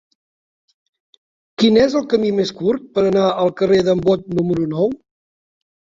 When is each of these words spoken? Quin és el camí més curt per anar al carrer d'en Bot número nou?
Quin 1.63 1.77
és 1.83 1.97
el 2.01 2.07
camí 2.13 2.33
més 2.39 2.53
curt 2.61 2.89
per 2.97 3.03
anar 3.11 3.29
al 3.45 3.53
carrer 3.61 3.81
d'en 3.91 4.05
Bot 4.09 4.29
número 4.41 4.71
nou? 4.77 4.91